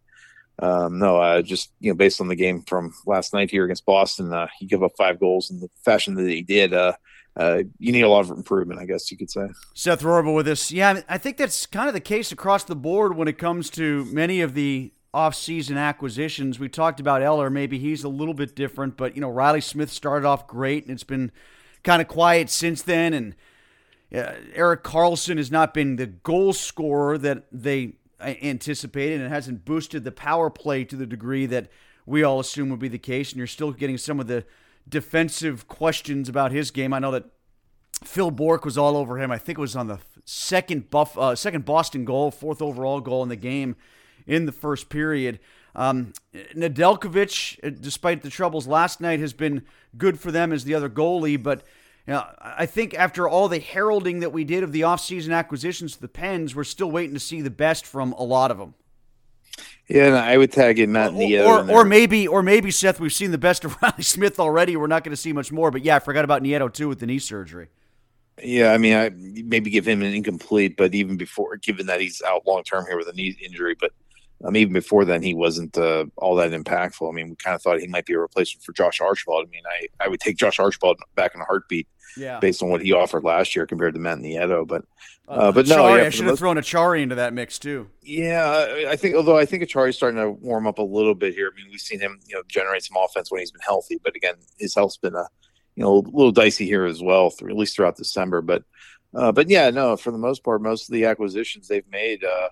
um, 0.59 0.97
no, 0.97 1.17
uh, 1.17 1.41
just 1.41 1.71
you 1.79 1.91
know, 1.91 1.95
based 1.95 2.21
on 2.21 2.29
the 2.29 2.35
game 2.35 2.63
from 2.63 2.93
last 3.05 3.33
night 3.33 3.51
here 3.51 3.65
against 3.65 3.85
Boston, 3.85 4.33
uh, 4.33 4.47
he 4.57 4.65
gave 4.65 4.81
up 4.81 4.93
five 4.97 5.19
goals 5.19 5.51
in 5.51 5.59
the 5.59 5.69
fashion 5.83 6.15
that 6.15 6.29
he 6.29 6.43
did. 6.43 6.73
Uh, 7.37 7.63
you 7.77 7.91
need 7.91 8.01
a 8.01 8.09
lot 8.09 8.21
of 8.21 8.31
improvement, 8.31 8.79
I 8.79 8.85
guess 8.85 9.11
you 9.11 9.17
could 9.17 9.29
say. 9.29 9.47
Seth 9.75 10.01
Rorabaugh 10.01 10.35
with 10.35 10.47
us. 10.47 10.71
Yeah, 10.71 11.01
I 11.07 11.19
think 11.19 11.37
that's 11.37 11.67
kind 11.67 11.87
of 11.87 11.93
the 11.93 11.99
case 11.99 12.31
across 12.31 12.63
the 12.63 12.75
board 12.75 13.15
when 13.15 13.27
it 13.27 13.37
comes 13.37 13.69
to 13.71 14.05
many 14.05 14.41
of 14.41 14.55
the 14.55 14.91
off-season 15.13 15.77
acquisitions. 15.77 16.59
We 16.59 16.67
talked 16.67 16.99
about 16.99 17.21
Eller. 17.21 17.51
Maybe 17.51 17.77
he's 17.77 18.03
a 18.03 18.09
little 18.09 18.33
bit 18.33 18.55
different, 18.55 18.97
but 18.97 19.15
you 19.15 19.21
know 19.21 19.29
Reilly 19.29 19.61
Smith 19.61 19.91
started 19.91 20.27
off 20.27 20.47
great, 20.47 20.83
and 20.83 20.91
it's 20.91 21.03
been 21.03 21.31
kind 21.83 22.01
of 22.01 22.07
quiet 22.07 22.49
since 22.49 22.81
then. 22.81 23.13
And 23.13 23.35
uh, 24.13 24.33
Erik 24.53 24.83
Karlsson 24.83 25.37
has 25.37 25.51
not 25.51 25.75
been 25.75 25.97
the 25.97 26.07
goal 26.07 26.53
scorer 26.53 27.19
that 27.19 27.45
they 27.51 27.93
uh, 28.19 28.33
anticipated, 28.41 29.21
and 29.21 29.31
hasn't 29.31 29.63
boosted 29.63 30.03
the 30.03 30.11
power 30.11 30.49
play 30.49 30.83
to 30.85 30.95
the 30.95 31.05
degree 31.05 31.45
that 31.45 31.67
we 32.07 32.23
all 32.23 32.39
assume 32.39 32.69
would 32.69 32.79
be 32.79 32.87
the 32.87 32.97
case. 32.97 33.31
And 33.31 33.37
you're 33.37 33.47
still 33.47 33.71
getting 33.71 33.99
some 33.99 34.19
of 34.19 34.25
the 34.25 34.43
defensive 34.89 35.67
questions 35.67 36.29
about 36.29 36.51
his 36.51 36.71
game. 36.71 36.93
I 36.93 36.99
know 36.99 37.11
that 37.11 37.25
Phil 38.03 38.31
Bourque 38.31 38.65
was 38.65 38.77
all 38.77 38.95
over 38.95 39.19
him. 39.19 39.31
I 39.31 39.37
think 39.37 39.57
it 39.57 39.61
was 39.61 39.75
on 39.75 39.87
the 39.87 39.99
second 40.25 40.89
buff, 40.89 41.17
uh, 41.17 41.35
second 41.35 41.65
Boston 41.65 42.05
goal, 42.05 42.31
fourth 42.31 42.61
overall 42.61 43.01
goal 43.01 43.23
in 43.23 43.29
the 43.29 43.35
game 43.35 43.75
in 44.25 44.45
the 44.45 44.51
first 44.51 44.89
period. 44.89 45.39
Um, 45.75 46.13
Nedeljkovic, 46.33 47.63
uh, 47.63 47.69
despite 47.69 48.21
the 48.21 48.29
troubles 48.29 48.67
last 48.67 48.99
night, 48.99 49.19
has 49.19 49.33
been 49.33 49.63
good 49.97 50.19
for 50.19 50.31
them 50.31 50.51
as 50.51 50.63
the 50.63 50.73
other 50.73 50.89
goalie. 50.89 51.41
But 51.41 51.63
you 52.05 52.13
know, 52.13 52.25
I 52.39 52.65
think 52.65 52.93
after 52.93 53.27
all 53.27 53.47
the 53.47 53.59
heralding 53.59 54.19
that 54.19 54.31
we 54.31 54.43
did 54.43 54.63
of 54.63 54.71
the 54.71 54.81
offseason 54.81 55.33
acquisitions 55.33 55.95
to 55.95 56.01
the 56.01 56.07
Pens, 56.07 56.55
we're 56.55 56.63
still 56.63 56.91
waiting 56.91 57.13
to 57.13 57.19
see 57.19 57.41
the 57.41 57.49
best 57.49 57.85
from 57.85 58.13
a 58.13 58.23
lot 58.23 58.51
of 58.51 58.57
them. 58.57 58.73
Yeah, 59.87 60.07
and 60.07 60.15
I 60.15 60.37
would 60.37 60.51
tag 60.51 60.79
in 60.79 60.91
Matt 60.91 61.11
Nieto. 61.11 61.45
Or, 61.45 61.71
or 61.71 61.85
maybe, 61.85 62.27
or 62.27 62.43
maybe 62.43 62.71
Seth, 62.71 62.99
we've 62.99 63.13
seen 63.13 63.31
the 63.31 63.37
best 63.37 63.63
of 63.63 63.77
Reilly 63.81 64.03
Smith 64.03 64.39
already. 64.39 64.75
We're 64.75 64.87
not 64.87 65.03
going 65.03 65.15
to 65.15 65.21
see 65.21 65.31
much 65.31 65.51
more. 65.51 65.71
But 65.71 65.83
yeah, 65.83 65.95
I 65.95 65.99
forgot 65.99 66.25
about 66.25 66.43
Nieto 66.43 66.71
too 66.71 66.89
with 66.89 66.99
the 66.99 67.05
knee 67.05 67.19
surgery. 67.19 67.69
Yeah, 68.43 68.71
I 68.71 68.77
mean, 68.77 68.93
I 68.93 69.09
maybe 69.15 69.69
give 69.69 69.87
him 69.87 70.01
an 70.01 70.13
incomplete, 70.13 70.77
but 70.77 70.93
even 70.93 71.17
before, 71.17 71.57
given 71.57 71.87
that 71.87 72.01
he's 72.01 72.21
out 72.21 72.45
long 72.45 72.63
term 72.63 72.85
here 72.87 72.97
with 72.97 73.07
a 73.07 73.13
knee 73.13 73.35
injury, 73.43 73.75
but 73.79 73.91
um, 74.43 74.55
even 74.55 74.73
before 74.73 75.05
then, 75.05 75.23
he 75.23 75.33
wasn't 75.33 75.75
uh, 75.77 76.05
all 76.17 76.35
that 76.35 76.51
impactful. 76.51 77.09
I 77.09 77.15
mean, 77.15 77.29
we 77.29 77.35
kind 77.35 77.55
of 77.55 77.61
thought 77.61 77.79
he 77.79 77.87
might 77.87 78.05
be 78.05 78.13
a 78.13 78.19
replacement 78.19 78.63
for 78.63 78.73
Josh 78.73 79.01
Archibald. 79.01 79.47
I 79.47 79.49
mean, 79.49 79.63
I, 79.67 80.05
I 80.05 80.07
would 80.07 80.19
take 80.19 80.37
Josh 80.37 80.59
Archibald 80.59 80.97
back 81.15 81.33
in 81.33 81.41
a 81.41 81.45
heartbeat 81.45 81.87
yeah. 82.15 82.39
based 82.39 82.61
on 82.61 82.69
what 82.69 82.81
he 82.81 82.93
offered 82.93 83.23
last 83.23 83.55
year 83.55 83.65
compared 83.65 83.93
to 83.95 83.99
Matt 83.99 84.19
Nieto. 84.19 84.67
But 84.67 84.85
uh, 85.27 85.31
uh, 85.31 85.51
but 85.51 85.67
no, 85.67 85.95
yeah, 85.95 86.05
I 86.05 86.09
should 86.09 86.27
have 86.27 86.37
thrown 86.37 86.57
Acciari 86.57 87.01
into 87.01 87.15
that 87.15 87.33
mix 87.33 87.59
too. 87.59 87.89
Yeah, 88.01 88.85
I 88.87 88.95
think 88.95 89.15
although 89.15 89.37
I 89.37 89.45
think 89.45 89.63
Acciari's 89.63 89.95
starting 89.95 90.19
to 90.21 90.31
warm 90.31 90.67
up 90.67 90.77
a 90.77 90.83
little 90.83 91.15
bit 91.15 91.33
here. 91.33 91.51
I 91.51 91.59
mean, 91.59 91.69
we've 91.71 91.81
seen 91.81 91.99
him 91.99 92.19
you 92.27 92.35
know 92.35 92.43
generate 92.47 92.83
some 92.83 92.97
offense 92.97 93.31
when 93.31 93.39
he's 93.39 93.51
been 93.51 93.61
healthy, 93.61 93.99
but 94.03 94.15
again, 94.15 94.35
his 94.57 94.75
health's 94.75 94.97
been 94.97 95.15
a 95.15 95.27
you 95.77 95.83
know, 95.83 95.99
a 95.99 96.01
little 96.01 96.31
dicey 96.31 96.65
here 96.65 96.85
as 96.85 97.01
well, 97.01 97.29
through, 97.29 97.51
at 97.51 97.55
least 97.55 97.75
throughout 97.75 97.95
December. 97.95 98.41
But, 98.41 98.63
uh, 99.15 99.31
but 99.31 99.47
yeah, 99.47 99.69
no, 99.69 99.95
for 99.95 100.11
the 100.11 100.17
most 100.17 100.43
part, 100.43 100.61
most 100.61 100.89
of 100.89 100.93
the 100.93 101.05
acquisitions 101.05 101.67
they've 101.67 101.89
made 101.91 102.25
uh, 102.25 102.49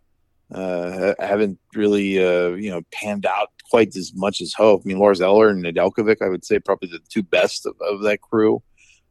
uh, 0.56 1.16
haven't 1.20 1.58
really, 1.74 2.24
uh, 2.24 2.50
you 2.50 2.70
know, 2.70 2.82
panned 2.94 3.26
out 3.26 3.50
quite 3.70 3.96
as 3.96 4.14
much 4.14 4.42
as 4.42 4.54
hope. 4.54 4.84
I 4.86 4.88
mean, 4.88 5.00
Lars 5.00 5.22
Eller 5.22 5.50
and 5.50 5.66
Nedeljkovic, 5.66 6.22
I 6.22 6.30
would 6.30 6.46
say, 6.46 6.60
probably 6.60 6.90
the 6.90 7.00
two 7.10 7.24
best 7.24 7.66
of, 7.66 7.76
of 7.82 8.04
that 8.04 8.22
crew. 8.22 8.62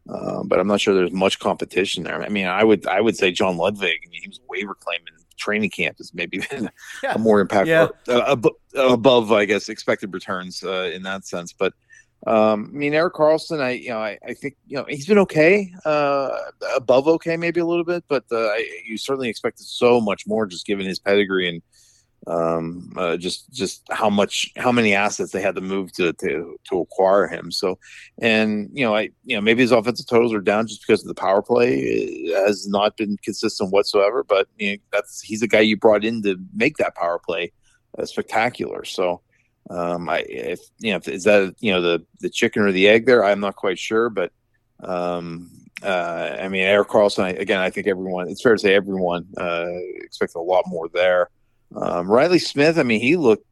Uh, 0.09 0.45
but 0.45 0.61
I'm 0.61 0.69
not 0.69 0.81
sure 0.81 0.95
there's 0.95 1.13
much 1.13 1.41
competition 1.41 2.05
there. 2.05 2.23
I 2.23 2.29
mean, 2.29 2.47
I 2.47 2.63
would 2.63 2.87
I 2.87 3.01
would 3.01 3.17
say 3.17 3.33
John 3.33 3.57
Ludvig. 3.57 4.01
I 4.05 4.09
mean, 4.11 4.21
he 4.21 4.29
was 4.29 4.39
waiver 4.49 4.77
claiming 4.79 5.15
training 5.37 5.71
camp 5.71 5.99
has 5.99 6.13
maybe 6.15 6.41
yeah. 7.03 7.15
a 7.15 7.19
more 7.19 7.45
impactful 7.45 7.67
yeah. 7.67 8.15
uh, 8.15 8.33
ab- 8.33 8.55
above, 8.77 9.33
I 9.33 9.45
guess, 9.45 9.69
expected 9.69 10.13
returns 10.13 10.63
uh, 10.63 10.91
in 10.95 11.03
that 11.03 11.27
sense. 11.27 11.53
But 11.53 11.73
um, 12.27 12.71
I 12.73 12.77
mean, 12.77 12.95
Erik 12.95 13.15
Karlsson, 13.15 13.61
I 13.61 13.71
you 13.73 13.91
know, 13.91 13.99
I, 13.99 14.19
I 14.27 14.35
think 14.35 14.57
you 14.67 14.77
know 14.77 14.85
he's 14.89 15.07
been 15.07 15.19
okay, 15.19 15.73
uh, 15.85 16.31
above 16.75 17.07
okay, 17.07 17.37
maybe 17.37 17.61
a 17.61 17.67
little 17.67 17.85
bit, 17.85 18.05
but 18.09 18.25
uh, 18.33 18.47
I, 18.47 18.69
you 18.87 18.97
certainly 18.97 19.29
expected 19.29 19.67
so 19.67 20.01
much 20.01 20.27
more 20.27 20.47
just 20.47 20.67
given 20.67 20.87
his 20.87 20.99
pedigree 20.99 21.49
and 21.49 21.63
um, 22.27 22.93
uh, 22.97 23.17
just 23.17 23.53
just 23.53 23.83
how 23.91 24.09
much 24.09 24.51
how 24.57 24.73
many 24.73 24.95
assets 24.95 25.33
they 25.33 25.43
had 25.43 25.55
to 25.57 25.61
move 25.61 25.93
to 25.93 26.13
to 26.15 26.59
to 26.71 26.81
acquire 26.81 27.27
him. 27.27 27.51
So, 27.51 27.79
and 28.19 28.71
you 28.73 28.85
know, 28.85 28.95
I 28.95 29.11
you 29.25 29.37
know 29.37 29.43
maybe 29.43 29.61
his 29.61 29.73
offensive 29.73 30.07
totals 30.07 30.33
are 30.33 30.41
down 30.41 30.67
just 30.67 30.87
because 30.87 31.03
of 31.03 31.09
the 31.09 31.15
power 31.15 31.43
play 31.43 31.79
it 31.79 32.47
has 32.47 32.67
not 32.67 32.97
been 32.97 33.19
consistent 33.23 33.71
whatsoever. 33.71 34.25
But 34.25 34.49
you 34.59 34.73
know, 34.73 34.77
that's 34.93 35.21
he's 35.21 35.43
a 35.43 35.49
guy 35.49 35.61
you 35.61 35.77
brought 35.77 36.05
in 36.05 36.23
to 36.23 36.37
make 36.55 36.79
that 36.79 36.95
power 36.95 37.19
play 37.19 37.53
uh, 37.99 38.07
spectacular. 38.07 38.85
So. 38.85 39.21
Um, 39.71 40.09
I 40.09 40.19
if 40.29 40.61
you 40.79 40.93
know 40.93 41.01
is 41.07 41.25
that 41.25 41.55
you 41.61 41.73
know 41.73 41.81
the 41.81 42.05
the 42.21 42.31
chicken 42.31 42.63
or 42.63 42.73
the 42.73 42.89
egg 42.89 43.07
there? 43.07 43.25
I'm 43.25 43.41
not 43.41 43.57
quite 43.57 43.79
sure, 43.79 44.11
but 44.11 44.31
um, 44.81 45.51
uh, 45.83 46.37
I 46.41 46.49
mean 46.49 46.63
Erik 46.63 46.89
Karlsson 46.89 47.39
again. 47.39 47.61
I 47.61 47.71
think 47.71 47.87
everyone. 47.87 48.29
It's 48.29 48.43
fair 48.43 48.55
to 48.55 48.59
say 48.59 48.75
everyone 48.75 49.27
uh, 49.39 49.67
expects 50.03 50.35
a 50.35 50.41
lot 50.41 50.65
more 50.67 50.89
there. 50.89 51.31
Um, 51.75 52.11
Reilly 52.11 52.39
Smith, 52.39 52.79
I 52.79 52.83
mean, 52.83 53.01
he 53.01 53.17
looked 53.17 53.47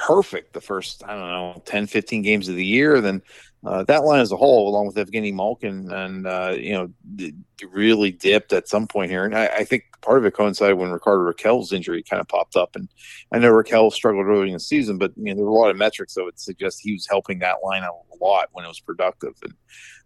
perfect 0.00 0.54
the 0.54 0.60
first, 0.60 1.04
I 1.04 1.14
don't 1.14 1.28
know, 1.28 1.62
10, 1.66 1.86
15 1.86 2.22
games 2.22 2.48
of 2.48 2.56
the 2.56 2.64
year. 2.64 3.00
Then 3.00 3.22
uh, 3.64 3.84
that 3.84 4.04
line 4.04 4.20
as 4.20 4.32
a 4.32 4.36
whole, 4.36 4.68
along 4.68 4.86
with 4.86 4.96
Evgeny 4.96 5.34
Malkin, 5.34 5.92
and, 5.92 6.26
uh, 6.26 6.54
you 6.56 6.72
know, 6.72 6.90
d- 7.16 7.34
really 7.70 8.10
dipped 8.10 8.54
at 8.54 8.68
some 8.68 8.86
point 8.86 9.10
here. 9.10 9.26
And 9.26 9.36
I, 9.36 9.46
I, 9.48 9.64
think 9.64 9.84
part 10.00 10.16
of 10.16 10.24
it 10.24 10.32
coincided 10.32 10.78
when 10.78 10.90
Rickard 10.90 11.36
Rakell's 11.36 11.72
injury 11.72 12.02
kind 12.02 12.20
of 12.20 12.28
popped 12.28 12.56
up. 12.56 12.74
And 12.74 12.88
I 13.32 13.38
know 13.38 13.50
Raquel 13.50 13.90
struggled 13.90 14.26
early 14.26 14.46
in 14.46 14.54
the 14.54 14.60
season, 14.60 14.96
but, 14.96 15.12
you 15.16 15.24
know, 15.24 15.34
there 15.34 15.44
were 15.44 15.50
a 15.50 15.54
lot 15.54 15.70
of 15.70 15.76
metrics 15.76 16.14
that 16.14 16.24
would 16.24 16.40
suggest 16.40 16.80
he 16.80 16.92
was 16.92 17.06
helping 17.06 17.38
that 17.40 17.58
line 17.62 17.82
out 17.82 17.96
a 18.12 18.24
lot 18.24 18.48
when 18.52 18.64
it 18.64 18.68
was 18.68 18.80
productive. 18.80 19.34
And 19.42 19.54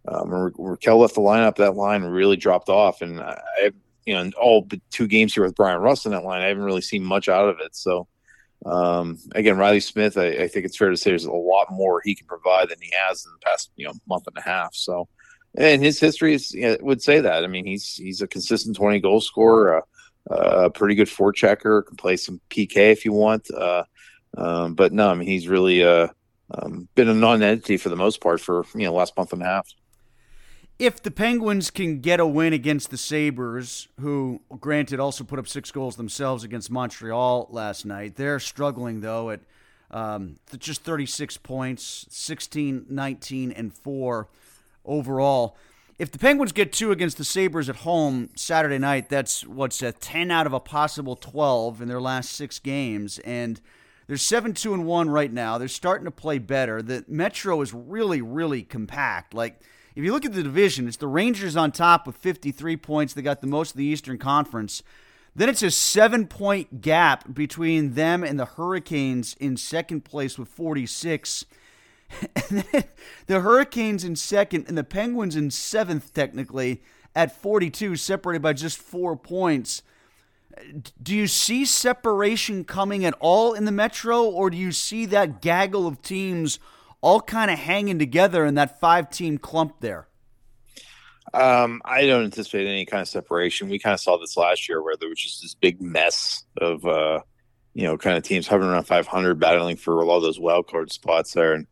um, 0.09 0.31
when 0.31 0.77
Rakell 0.77 0.99
left 0.99 1.15
the 1.15 1.21
lineup, 1.21 1.55
that 1.57 1.77
line 1.77 2.03
really 2.03 2.37
dropped 2.37 2.69
off. 2.69 3.03
And 3.03 3.21
I, 3.21 3.71
you 4.05 4.15
know, 4.15 4.31
all 4.41 4.63
but 4.63 4.81
two 4.91 5.07
games 5.07 5.33
here 5.33 5.45
with 5.45 5.55
Bryan 5.55 5.81
Rust 5.81 6.07
in 6.07 6.13
that 6.13 6.25
line, 6.25 6.43
I 6.43 6.49
haven't 6.49 6.65
really 6.65 6.83
seen 6.83 7.05
much 7.05 7.29
out 7.29 7.49
of 7.49 7.61
it. 7.61 7.77
So, 7.77 8.09
um, 8.65 9.19
again, 9.33 9.59
Reilly 9.59 9.81
Smith, 9.81 10.17
I, 10.17 10.27
I, 10.29 10.49
think 10.49 10.65
it's 10.65 10.77
fair 10.77 10.89
to 10.89 10.97
say 10.97 11.11
there's 11.11 11.27
a 11.27 11.33
lot 11.33 11.71
more 11.71 12.01
he 12.03 12.15
can 12.15 12.27
provide 12.27 12.71
than 12.71 12.79
he 12.81 12.91
has 13.07 13.25
in 13.27 13.33
the 13.33 13.39
past, 13.45 13.71
you 13.77 13.87
know, 13.87 13.93
month 14.09 14.27
and 14.27 14.37
a 14.39 14.41
half. 14.41 14.75
So, 14.75 15.07
and 15.57 15.85
his 15.85 16.01
history 16.01 16.35
is, 16.35 16.57
would 16.81 17.03
say 17.03 17.21
that. 17.21 17.45
I 17.45 17.47
mean, 17.47 17.67
he's 17.67 17.95
he's 17.95 18.23
a 18.23 18.27
consistent 18.27 18.77
20 18.77 19.01
goal 19.01 19.21
scorer, 19.21 19.85
uh, 20.31 20.65
a 20.65 20.71
pretty 20.71 20.95
good 20.95 21.09
forechecker, 21.09 21.87
can 21.87 21.97
play 21.97 22.17
some 22.17 22.41
PK 22.49 22.91
if 22.91 23.05
you 23.05 23.13
want. 23.13 23.51
Uh, 23.51 23.85
um, 24.37 24.75
but 24.75 24.93
no, 24.93 25.11
I 25.11 25.15
mean, 25.15 25.29
he's 25.29 25.47
really 25.47 25.85
uh, 25.85 26.09
um, 26.51 26.89
been 26.95 27.09
a 27.09 27.15
non-entity 27.15 27.77
for 27.77 27.91
the 27.91 27.97
most 27.97 28.21
part 28.21 28.41
for 28.41 28.65
you 28.75 28.85
know 28.85 28.95
last 28.95 29.17
month 29.17 29.33
and 29.35 29.43
a 29.43 29.47
half 29.47 29.69
if 30.79 31.03
the 31.03 31.11
Penguins 31.11 31.71
can 31.71 32.01
get 32.01 32.19
a 32.21 32.27
win 32.27 32.53
against 32.53 32.91
the 32.91 32.97
Sabres, 32.97 33.89
who, 34.01 34.41
granted, 34.61 34.99
also 34.99 35.23
put 35.23 35.39
up 35.39 35.47
six 35.47 35.71
goals 35.71 35.97
themselves 35.97 36.43
against 36.43 36.71
Montreal 36.71 37.49
last 37.51 37.87
night, 37.87 38.17
they're 38.17 38.41
struggling, 38.41 39.01
though, 39.01 39.31
at 39.31 39.41
um, 39.91 40.37
just 40.59 40.83
36 40.83 41.37
points, 41.39 42.07
16, 42.11 42.87
19, 42.89 43.53
and 43.53 43.73
4 43.73 44.29
overall. 44.85 45.57
If 45.97 46.11
the 46.11 46.19
Penguins 46.19 46.51
get 46.51 46.73
two 46.73 46.91
against 46.91 47.19
the 47.19 47.25
Sabres 47.25 47.69
at 47.69 47.77
home 47.77 48.31
Saturday 48.35 48.79
night, 48.79 49.09
that's 49.09 49.47
what's 49.47 49.81
a 49.81 49.93
10 49.93 50.33
out 50.33 50.47
of 50.47 50.53
a 50.53 50.59
possible 50.59 51.15
12 51.15 51.81
in 51.81 51.87
their 51.87 52.01
last 52.01 52.31
six 52.33 52.59
games. 52.59 53.21
And 53.21 53.61
they're 54.09 54.17
7 54.17 54.55
2 54.55 54.75
and 54.75 54.87
1 54.87 55.09
right 55.09 55.33
now. 55.33 55.57
They're 55.57 55.69
starting 55.69 56.05
to 56.07 56.11
play 56.11 56.39
better. 56.39 56.83
The 56.83 57.05
Metro 57.07 57.61
is 57.61 57.73
really, 57.73 58.21
really 58.21 58.65
compact. 58.65 59.35
Like, 59.35 59.61
if 59.95 60.03
you 60.03 60.13
look 60.13 60.25
at 60.25 60.33
the 60.33 60.43
division, 60.43 60.89
it's 60.89 60.97
the 60.97 61.07
Rangers 61.07 61.57
on 61.57 61.71
top 61.71 62.07
with 62.07 62.17
53 62.17 62.77
points. 62.77 63.15
They 63.15 63.23
got 63.23 63.41
the 63.41 63.47
most 63.47 63.73
of 63.73 63.77
the 63.77 63.85
Eastern 63.85 64.19
Conference. 64.19 64.83
Then 65.37 65.49
it's 65.49 65.63
a 65.63 65.71
seven 65.71 66.27
point 66.27 66.81
gap 66.81 67.33
between 67.33 67.95
them 67.95 68.23
and 68.25 68.39
the 68.39 68.45
Hurricanes 68.45 69.35
in 69.39 69.57
second 69.57 70.05
place 70.05 70.39
with 70.39 70.49
46. 70.49 71.45
the 73.27 73.41
Hurricanes 73.41 74.05
in 74.05 74.17
second 74.17 74.67
and 74.69 74.79
the 74.79 74.85
Penguins 74.85 75.37
in 75.37 75.51
seventh, 75.51 76.13
technically, 76.13 76.83
at 77.15 77.37
42, 77.37 77.97
separated 77.97 78.43
by 78.43 78.53
just 78.53 78.79
four 78.79 79.17
points. 79.17 79.83
Do 81.03 81.15
you 81.15 81.27
see 81.27 81.65
separation 81.65 82.65
coming 82.65 83.05
at 83.05 83.15
all 83.19 83.55
in 83.55 83.65
the 83.65 83.73
Metro, 83.73 84.25
or 84.25 84.51
do 84.51 84.57
you 84.57 84.71
see 84.71 85.07
that 85.07 85.41
gaggle 85.41 85.87
of 85.87 86.03
teams 86.03 86.61
all 87.05 87.21
kind 87.21 87.51
of 87.51 87.59
hanging 87.59 87.99
together 87.99 88.47
in 88.47 88.55
that 88.55 88.81
five 88.81 89.11
team 89.11 89.37
clump 89.37 89.75
there? 89.81 90.09
Um, 91.35 91.83
I 91.85 92.07
don't 92.07 92.25
anticipate 92.25 92.67
any 92.67 92.87
kind 92.87 93.03
of 93.03 93.09
separation. 93.09 93.69
We 93.69 93.79
kind 93.79 93.93
of 93.93 94.01
saw 94.01 94.17
this 94.17 94.39
last 94.39 94.71
year 94.71 94.83
where 94.83 94.97
there 94.97 95.11
was 95.11 95.21
just 95.21 95.43
this 95.43 95.55
big 95.55 95.83
mess 95.83 96.45
of, 96.59 96.87
uh, 96.87 97.21
you 97.75 97.83
know, 97.83 97.99
kind 97.99 98.17
of 98.17 98.23
teams 98.23 98.47
hovering 98.47 98.71
around 98.71 98.85
500, 98.85 99.39
battling 99.39 99.77
for 99.77 100.01
a 100.01 100.07
lot 100.07 100.17
of 100.17 100.23
those 100.23 100.41
wild 100.41 100.67
card 100.67 100.91
spots 100.91 101.33
there. 101.33 101.53
And 101.53 101.67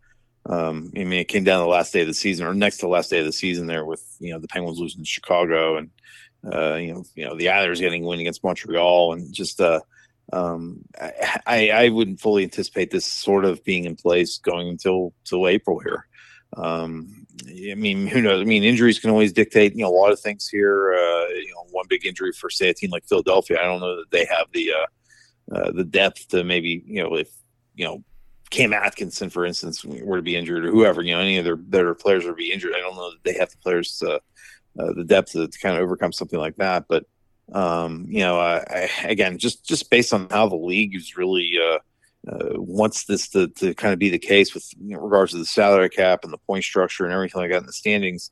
um, 0.44 0.92
I 0.94 1.04
mean, 1.04 1.20
it 1.20 1.28
came 1.28 1.44
down 1.44 1.60
the 1.60 1.66
last 1.66 1.94
day 1.94 2.02
of 2.02 2.08
the 2.08 2.14
season, 2.14 2.46
or 2.46 2.52
next 2.52 2.78
to 2.78 2.86
the 2.86 2.92
last 2.92 3.08
day 3.08 3.20
of 3.20 3.26
the 3.26 3.32
season, 3.32 3.66
there 3.68 3.86
with 3.86 4.04
you 4.18 4.32
know 4.32 4.38
the 4.38 4.48
Penguins 4.48 4.80
losing 4.80 5.02
to 5.02 5.08
Chicago, 5.08 5.76
and 5.76 5.90
uh, 6.52 6.74
you 6.74 6.92
know, 6.92 7.04
you 7.14 7.24
know 7.24 7.36
the 7.36 7.48
Islanders 7.48 7.80
getting 7.80 8.04
a 8.04 8.06
win 8.06 8.20
against 8.20 8.42
Montreal, 8.42 9.12
and 9.12 9.32
just 9.32 9.60
uh, 9.60 9.80
um, 10.32 10.84
I, 11.46 11.70
I 11.70 11.88
wouldn't 11.90 12.20
fully 12.20 12.44
anticipate 12.44 12.90
this 12.90 13.04
sort 13.04 13.44
of 13.44 13.62
being 13.64 13.84
in 13.84 13.96
place 13.96 14.38
going 14.38 14.68
until 14.68 15.12
till 15.24 15.46
April 15.46 15.78
here. 15.78 16.06
Um, 16.56 17.26
I 17.48 17.74
mean, 17.74 18.06
who 18.06 18.20
knows? 18.20 18.40
I 18.40 18.44
mean, 18.44 18.62
injuries 18.62 18.98
can 18.98 19.10
always 19.10 19.32
dictate, 19.32 19.74
you 19.74 19.82
know, 19.82 19.88
a 19.88 19.98
lot 19.98 20.12
of 20.12 20.20
things 20.20 20.48
here. 20.48 20.94
Uh, 20.94 21.28
you 21.28 21.52
know, 21.54 21.66
one 21.70 21.86
big 21.88 22.06
injury 22.06 22.32
for 22.32 22.50
say 22.50 22.68
a 22.68 22.74
team 22.74 22.90
like 22.90 23.06
Philadelphia, 23.06 23.58
I 23.60 23.64
don't 23.64 23.80
know 23.80 23.96
that 23.96 24.10
they 24.10 24.24
have 24.26 24.46
the 24.52 24.72
uh, 24.72 25.54
uh, 25.54 25.72
the 25.72 25.84
depth 25.84 26.28
to 26.28 26.44
maybe, 26.44 26.82
you 26.86 27.02
know, 27.02 27.14
if 27.16 27.30
you 27.74 27.84
know 27.84 28.02
Cam 28.50 28.72
Atkinson, 28.72 29.30
for 29.30 29.46
instance, 29.46 29.84
were 29.84 30.16
to 30.16 30.22
be 30.22 30.36
injured, 30.36 30.66
or 30.66 30.70
whoever, 30.70 31.02
you 31.02 31.14
know, 31.14 31.20
any 31.20 31.38
of 31.38 31.44
their 31.44 31.56
better 31.56 31.94
players 31.94 32.24
would 32.24 32.36
be 32.36 32.52
injured. 32.52 32.74
I 32.74 32.80
don't 32.80 32.96
know 32.96 33.10
that 33.10 33.24
they 33.24 33.38
have 33.38 33.50
the 33.50 33.56
players 33.58 33.98
to 33.98 34.20
uh, 34.78 34.92
the 34.94 35.04
depth 35.04 35.32
to, 35.32 35.48
to, 35.48 35.58
kind 35.58 35.76
of 35.76 35.82
overcome 35.82 36.12
something 36.12 36.38
like 36.38 36.56
that. 36.56 36.84
But 36.88 37.06
um, 37.52 38.06
you 38.08 38.20
know, 38.20 38.40
uh, 38.40 38.64
I, 38.68 38.90
again, 39.04 39.38
just 39.38 39.64
just 39.64 39.90
based 39.90 40.12
on 40.12 40.28
how 40.30 40.48
the 40.48 40.56
league 40.56 40.94
is 40.96 41.16
really 41.16 41.58
uh, 41.62 41.78
uh, 42.30 42.60
wants 42.60 43.04
this 43.04 43.28
to, 43.30 43.48
to 43.48 43.74
kind 43.74 43.92
of 43.92 43.98
be 43.98 44.10
the 44.10 44.18
case 44.18 44.54
with 44.54 44.68
you 44.80 44.96
know, 44.96 45.02
regards 45.02 45.32
to 45.32 45.38
the 45.38 45.46
salary 45.46 45.88
cap 45.88 46.20
and 46.24 46.32
the 46.32 46.38
point 46.38 46.64
structure 46.64 47.04
and 47.04 47.12
everything 47.12 47.40
like 47.40 47.50
that 47.50 47.60
in 47.60 47.66
the 47.66 47.72
standings. 47.72 48.30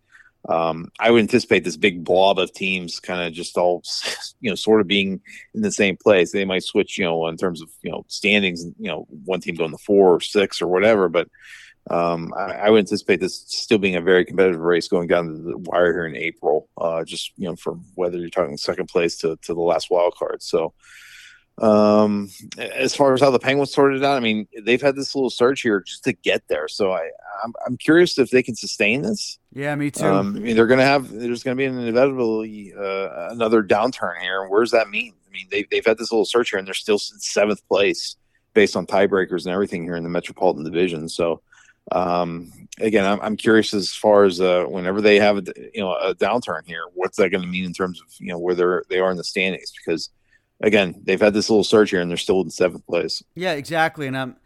Um, 0.48 0.90
I 0.98 1.10
would 1.10 1.20
anticipate 1.20 1.64
this 1.64 1.76
big 1.76 2.02
blob 2.02 2.38
of 2.38 2.52
teams 2.52 2.98
kind 2.98 3.20
of 3.20 3.32
just 3.34 3.58
all, 3.58 3.82
you 4.40 4.50
know, 4.50 4.54
sort 4.54 4.80
of 4.80 4.86
being 4.86 5.20
in 5.54 5.62
the 5.62 5.72
same 5.72 5.96
place. 5.96 6.32
They 6.32 6.46
might 6.46 6.62
switch, 6.62 6.96
you 6.96 7.04
know, 7.04 7.26
in 7.26 7.36
terms 7.36 7.60
of, 7.60 7.68
you 7.82 7.90
know, 7.90 8.04
standings, 8.08 8.64
you 8.78 8.88
know, 8.88 9.06
one 9.24 9.40
team 9.40 9.54
going 9.54 9.72
to 9.72 9.78
four 9.78 10.14
or 10.14 10.20
six 10.20 10.62
or 10.62 10.66
whatever, 10.66 11.08
but 11.08 11.28
um, 11.88 12.32
I, 12.36 12.52
I, 12.52 12.70
would 12.70 12.80
anticipate 12.80 13.20
this 13.20 13.44
still 13.48 13.78
being 13.78 13.96
a 13.96 14.00
very 14.00 14.24
competitive 14.24 14.60
race 14.60 14.86
going 14.86 15.08
down 15.08 15.44
the 15.44 15.56
wire 15.58 15.92
here 15.92 16.06
in 16.06 16.14
April. 16.14 16.68
Uh, 16.76 17.04
just 17.04 17.32
you 17.36 17.48
know, 17.48 17.56
from 17.56 17.84
whether 17.94 18.18
you're 18.18 18.28
talking 18.28 18.56
second 18.56 18.88
place 18.88 19.16
to, 19.18 19.36
to 19.42 19.54
the 19.54 19.60
last 19.60 19.90
wild 19.90 20.14
card. 20.14 20.42
So, 20.42 20.74
um, 21.60 22.30
as 22.58 22.94
far 22.94 23.14
as 23.14 23.20
how 23.20 23.30
the 23.30 23.38
Penguins 23.38 23.72
sorted 23.72 24.04
out, 24.04 24.16
I 24.16 24.20
mean, 24.20 24.46
they've 24.62 24.80
had 24.80 24.94
this 24.94 25.14
little 25.14 25.30
surge 25.30 25.62
here 25.62 25.80
just 25.80 26.04
to 26.04 26.12
get 26.12 26.42
there. 26.48 26.68
So 26.68 26.92
I, 26.92 27.10
I'm, 27.44 27.52
I'm 27.66 27.76
curious 27.76 28.18
if 28.18 28.30
they 28.30 28.42
can 28.42 28.56
sustain 28.56 29.02
this. 29.02 29.38
Yeah, 29.52 29.74
me 29.74 29.90
too. 29.90 30.06
Um, 30.06 30.36
I 30.36 30.40
mean, 30.40 30.56
they're 30.56 30.66
going 30.66 30.78
to 30.78 30.86
have 30.86 31.10
there's 31.10 31.42
going 31.42 31.56
to 31.56 31.60
be 31.60 31.64
an 31.64 31.78
inevitably 31.78 32.72
uh, 32.78 33.28
another 33.30 33.62
downturn 33.62 34.20
here. 34.20 34.42
And 34.42 34.50
where 34.50 34.62
does 34.62 34.72
that 34.72 34.90
mean? 34.90 35.14
I 35.26 35.32
mean, 35.32 35.46
they, 35.50 35.64
they've 35.70 35.84
had 35.84 35.98
this 35.98 36.12
little 36.12 36.24
surge 36.24 36.50
here, 36.50 36.58
and 36.58 36.66
they're 36.66 36.74
still 36.74 36.96
in 36.96 37.18
seventh 37.20 37.66
place 37.68 38.16
based 38.54 38.76
on 38.76 38.86
tiebreakers 38.86 39.44
and 39.44 39.54
everything 39.54 39.84
here 39.84 39.96
in 39.96 40.02
the 40.02 40.10
Metropolitan 40.10 40.64
Division. 40.64 41.08
So 41.08 41.40
um, 41.92 42.52
again, 42.78 43.04
I'm, 43.04 43.20
I'm 43.20 43.36
curious 43.36 43.74
as 43.74 43.92
far 43.92 44.24
as 44.24 44.40
uh, 44.40 44.64
whenever 44.64 45.00
they 45.00 45.18
have 45.18 45.38
a, 45.38 45.42
you 45.74 45.80
know 45.80 45.94
a 45.94 46.14
downturn 46.14 46.66
here, 46.66 46.84
what's 46.94 47.16
that 47.18 47.30
going 47.30 47.42
to 47.42 47.48
mean 47.48 47.64
in 47.64 47.72
terms 47.72 48.00
of 48.00 48.12
you 48.18 48.28
know 48.28 48.38
where 48.38 48.54
they're 48.54 48.84
they 48.88 48.98
are 48.98 49.10
in 49.10 49.16
the 49.16 49.24
standings? 49.24 49.72
Because 49.72 50.10
again, 50.60 51.00
they've 51.04 51.20
had 51.20 51.34
this 51.34 51.50
little 51.50 51.64
surge 51.64 51.90
here 51.90 52.00
and 52.00 52.10
they're 52.10 52.16
still 52.16 52.40
in 52.42 52.50
seventh 52.50 52.86
place. 52.86 53.22
Yeah, 53.34 53.52
exactly. 53.52 54.06
And 54.06 54.16
I'm, 54.16 54.36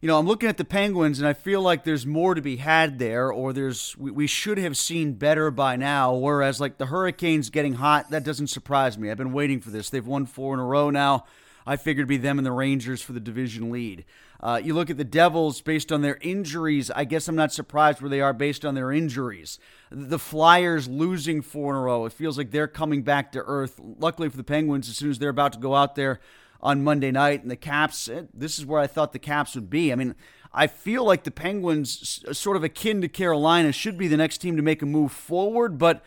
you 0.00 0.08
know, 0.08 0.18
I'm 0.18 0.26
looking 0.26 0.48
at 0.48 0.58
the 0.58 0.64
Penguins 0.64 1.18
and 1.18 1.26
I 1.26 1.32
feel 1.32 1.62
like 1.62 1.84
there's 1.84 2.06
more 2.06 2.34
to 2.34 2.42
be 2.42 2.56
had 2.56 2.98
there, 2.98 3.32
or 3.32 3.52
there's 3.52 3.96
we, 3.96 4.10
we 4.10 4.26
should 4.26 4.58
have 4.58 4.76
seen 4.76 5.14
better 5.14 5.50
by 5.50 5.76
now. 5.76 6.14
Whereas 6.14 6.60
like 6.60 6.78
the 6.78 6.86
Hurricanes 6.86 7.50
getting 7.50 7.74
hot, 7.74 8.10
that 8.10 8.24
doesn't 8.24 8.48
surprise 8.48 8.98
me. 8.98 9.10
I've 9.10 9.16
been 9.16 9.32
waiting 9.32 9.60
for 9.60 9.70
this. 9.70 9.90
They've 9.90 10.06
won 10.06 10.26
four 10.26 10.54
in 10.54 10.60
a 10.60 10.64
row 10.64 10.90
now. 10.90 11.24
I 11.66 11.76
figured 11.76 12.02
it'd 12.02 12.08
be 12.08 12.16
them 12.16 12.38
and 12.38 12.46
the 12.46 12.52
Rangers 12.52 13.02
for 13.02 13.12
the 13.12 13.20
division 13.20 13.72
lead. 13.72 14.04
Uh, 14.40 14.60
you 14.62 14.74
look 14.74 14.90
at 14.90 14.96
the 14.96 15.04
Devils 15.04 15.60
based 15.60 15.90
on 15.90 16.02
their 16.02 16.18
injuries. 16.20 16.90
I 16.90 17.04
guess 17.04 17.28
I'm 17.28 17.36
not 17.36 17.52
surprised 17.52 18.00
where 18.00 18.10
they 18.10 18.20
are 18.20 18.32
based 18.32 18.64
on 18.64 18.74
their 18.74 18.92
injuries. 18.92 19.58
The 19.90 20.18
Flyers 20.18 20.88
losing 20.88 21.42
four 21.42 21.72
in 21.72 21.76
a 21.76 21.82
row. 21.82 22.04
It 22.04 22.12
feels 22.12 22.36
like 22.36 22.50
they're 22.50 22.68
coming 22.68 23.02
back 23.02 23.32
to 23.32 23.42
earth. 23.46 23.80
Luckily 23.82 24.28
for 24.28 24.36
the 24.36 24.44
Penguins, 24.44 24.88
as 24.88 24.96
soon 24.96 25.10
as 25.10 25.18
they're 25.18 25.30
about 25.30 25.54
to 25.54 25.58
go 25.58 25.74
out 25.74 25.94
there 25.94 26.20
on 26.60 26.84
Monday 26.84 27.10
night, 27.10 27.42
and 27.42 27.50
the 27.50 27.56
Caps, 27.56 28.08
eh, 28.08 28.22
this 28.34 28.58
is 28.58 28.66
where 28.66 28.80
I 28.80 28.86
thought 28.86 29.12
the 29.12 29.18
Caps 29.18 29.54
would 29.54 29.70
be. 29.70 29.92
I 29.92 29.94
mean, 29.94 30.14
I 30.52 30.66
feel 30.66 31.04
like 31.04 31.24
the 31.24 31.30
Penguins, 31.30 32.24
sort 32.32 32.56
of 32.56 32.64
akin 32.64 33.00
to 33.02 33.08
Carolina, 33.08 33.72
should 33.72 33.98
be 33.98 34.08
the 34.08 34.16
next 34.16 34.38
team 34.38 34.56
to 34.56 34.62
make 34.62 34.82
a 34.82 34.86
move 34.86 35.12
forward, 35.12 35.78
but. 35.78 36.04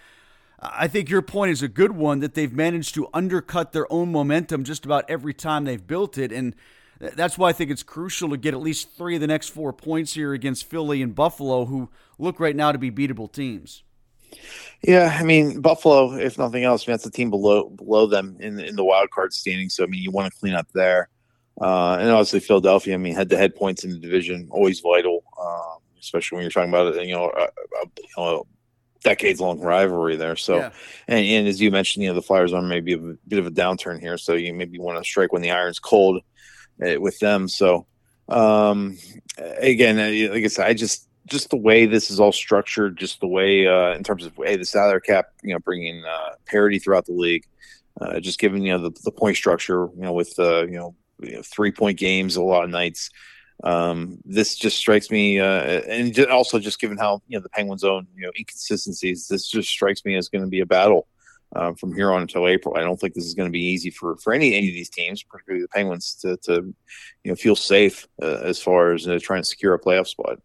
I 0.62 0.90
think 0.90 1.10
your 1.10 1.22
point 1.22 1.52
is 1.52 1.64
a 1.64 1.70
good 1.70 1.94
one 1.94 2.20
that 2.20 2.34
they've 2.34 2.52
managed 2.52 2.94
to 2.96 3.08
undercut 3.14 3.72
their 3.72 3.90
own 3.90 4.12
momentum 4.12 4.66
just 4.66 4.84
about 4.84 5.10
every 5.10 5.34
time 5.34 5.64
they've 5.64 5.88
built 5.88 6.18
it. 6.18 6.34
And 6.34 6.54
that's 7.00 7.38
why 7.38 7.50
I 7.50 7.54
think 7.54 7.72
it's 7.72 7.84
crucial 7.84 8.30
to 8.30 8.38
get 8.38 8.54
at 8.54 8.60
least 8.60 8.96
three 8.96 9.16
of 9.16 9.22
the 9.22 9.28
next 9.28 9.50
four 9.50 9.72
points 9.74 10.14
here 10.14 10.34
against 10.34 10.70
Philly 10.70 11.02
and 11.02 11.16
Buffalo, 11.16 11.66
who 11.66 11.90
look 12.18 12.40
right 12.40 12.56
now 12.56 12.72
to 12.72 12.78
be 12.78 12.92
beatable 12.92 13.32
teams. 13.32 13.84
Yeah, 14.84 15.18
I 15.20 15.24
mean 15.24 15.62
Buffalo, 15.62 16.14
if 16.14 16.38
nothing 16.38 16.64
else, 16.64 16.88
I 16.88 16.92
mean, 16.92 16.94
that's 16.94 17.06
a 17.06 17.12
team 17.12 17.30
below 17.30 17.70
below 17.70 18.06
them 18.06 18.38
in 18.40 18.56
the, 18.56 18.66
in 18.66 18.76
the 18.76 18.84
wild 18.84 19.10
card 19.12 19.34
standing. 19.34 19.70
So 19.70 19.84
I 19.84 19.88
mean, 19.88 20.04
you 20.04 20.12
want 20.12 20.32
to 20.32 20.40
clean 20.40 20.54
up 20.54 20.68
there, 20.74 21.10
uh, 21.60 21.98
and 22.00 22.10
obviously 22.10 22.40
Philadelphia. 22.42 22.94
I 22.94 22.98
mean, 22.98 23.16
head 23.16 23.30
to 23.30 23.38
head 23.38 23.56
points 23.56 23.84
in 23.84 23.92
the 23.92 23.98
division 23.98 24.48
always 24.52 24.82
vital, 24.82 25.24
uh, 25.42 25.80
especially 26.00 26.36
when 26.36 26.44
you're 26.44 26.52
talking 26.52 26.70
about. 26.70 26.94
You 27.04 27.16
know, 27.16 27.32
a, 27.36 27.44
a, 27.44 27.86
you 27.98 28.08
know, 28.18 28.46
decades 29.04 29.40
long 29.40 29.60
rivalry 29.60 30.16
there. 30.16 30.36
So, 30.36 30.58
yeah. 30.58 30.72
and, 31.08 31.26
and 31.26 31.48
as 31.48 31.60
you 31.60 31.72
mentioned, 31.72 32.04
you 32.04 32.10
know, 32.10 32.16
the 32.16 32.22
Flyers 32.22 32.54
are 32.54 32.62
maybe 32.62 32.94
a 32.94 32.98
bit 32.98 33.40
of 33.40 33.48
a 33.48 33.52
downturn 33.52 34.00
here. 34.00 34.18
So 34.18 34.34
you 34.34 34.54
maybe 34.54 34.80
want 34.80 34.98
to 34.98 35.04
strike 35.04 35.32
when 35.32 35.42
the 35.42 35.52
iron's 35.52 35.80
cold 35.80 36.22
with 36.80 37.20
them. 37.20 37.48
So, 37.48 37.86
um, 38.28 38.98
again, 39.38 40.00
uh, 40.00 40.34
like 40.34 40.44
I 40.44 40.48
said, 40.48 40.68
I 40.68 40.74
just 40.74 41.08
just 41.26 41.50
the 41.50 41.58
way 41.58 41.86
this 41.86 42.10
is 42.10 42.20
all 42.20 42.32
structured, 42.32 42.98
just 42.98 43.20
the 43.20 43.28
way 43.28 43.68
uh, 43.68 43.94
in 43.94 44.04
terms 44.04 44.26
of 44.26 44.34
hey, 44.36 44.56
the 44.56 44.66
salary 44.66 45.02
cap, 45.02 45.28
you 45.44 45.54
know, 45.54 45.60
bringing 45.60 46.04
uh, 46.04 46.32
parity 46.46 46.80
throughout 46.80 47.06
the 47.06 47.14
league, 47.14 47.46
uh, 48.02 48.20
just 48.20 48.40
giving 48.40 48.66
you 48.66 48.74
know 48.74 48.90
the, 48.90 49.00
the 49.04 49.12
point 49.12 49.38
structure, 49.38 49.88
you 49.96 50.02
know, 50.02 50.14
with 50.14 50.38
uh, 50.40 50.66
you 50.66 50.78
know, 50.78 50.96
you 51.20 51.34
know 51.34 51.42
three 51.44 51.72
point 51.72 51.98
games 51.98 52.36
a 52.36 52.44
lot 52.44 52.64
of 52.64 52.70
nights. 52.70 53.10
Um, 53.62 54.20
this 54.24 54.56
just 54.56 54.78
strikes 54.78 55.12
me, 55.12 55.40
uh, 55.40 55.82
and 55.88 56.18
also 56.28 56.60
just 56.60 56.80
given 56.80 56.98
how 56.98 57.22
you 57.28 57.38
know 57.38 57.44
the 57.44 57.50
Penguins' 57.50 57.84
own 57.84 58.08
you 58.16 58.26
know 58.26 58.32
inconsistencies, 58.38 59.28
this 59.28 59.48
just 59.48 59.70
strikes 59.70 60.04
me 60.06 60.16
as 60.16 60.30
going 60.30 60.44
to 60.44 60.50
be 60.50 60.62
a 60.62 60.66
battle 60.66 61.08
uh, 61.56 61.74
from 61.74 61.94
here 61.94 62.12
on 62.12 62.22
until 62.22 62.48
April. 62.48 62.76
I 62.78 62.82
don't 62.82 63.00
think 63.00 63.14
this 63.14 63.26
is 63.26 63.34
going 63.34 63.50
to 63.50 63.54
be 63.54 63.64
easy 63.64 63.90
for 63.90 64.18
for 64.18 64.34
any 64.34 64.56
any 64.56 64.68
of 64.68 64.74
these 64.74 64.90
teams, 64.90 65.24
particularly 65.24 65.64
the 65.64 65.70
Penguins, 65.70 66.16
to 66.22 66.38
to 66.38 66.74
you 67.24 67.32
know 67.32 67.36
feel 67.36 67.56
safe 67.56 68.08
uh, 68.22 68.40
as 68.44 68.62
far 68.62 68.94
as 68.94 69.08
uh, 69.08 69.20
trying 69.22 69.42
to 69.42 69.48
secure 69.48 69.74
a 69.74 69.80
playoff 69.80 70.08
spot. 70.08 70.40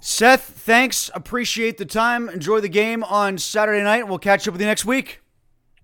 Seth, 0.00 0.42
thanks. 0.42 1.10
Appreciate 1.14 1.78
the 1.78 1.84
time. 1.84 2.28
Enjoy 2.28 2.60
the 2.60 2.68
game 2.68 3.02
on 3.02 3.36
Saturday 3.36 3.82
night. 3.82 4.06
We'll 4.06 4.18
catch 4.18 4.46
up 4.46 4.52
with 4.52 4.60
you 4.60 4.66
next 4.66 4.84
week. 4.84 5.20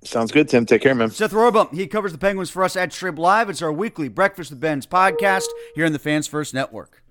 Sounds 0.05 0.31
good, 0.31 0.49
Tim. 0.49 0.67
Take 0.67 0.83
care, 0.83 0.95
man. 0.95 1.11
Seth 1.11 1.33
Rorabaugh, 1.33 1.73
he 1.73 1.87
covers 1.87 2.13
the 2.13 2.19
Penguins 2.19 2.51
for 2.51 2.63
us 2.63 2.77
at 2.77 2.91
Trib 2.91 3.19
Live. 3.19 3.49
It's 3.49 3.63
our 3.63 3.73
weekly 3.73 4.09
Breakfast 4.09 4.51
with 4.51 4.61
Benz 4.61 4.87
podcast 4.87 5.47
here 5.75 5.87
on 5.87 5.93
the 5.93 5.99
Fans 5.99 6.27
First 6.27 6.53
Network. 6.53 7.04